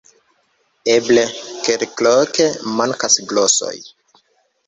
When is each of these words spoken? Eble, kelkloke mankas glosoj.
Eble, 0.93 1.25
kelkloke 1.67 2.47
mankas 2.79 3.17
glosoj. 3.33 3.75